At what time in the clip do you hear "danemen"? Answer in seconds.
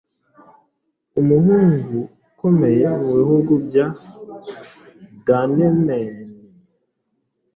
5.25-6.11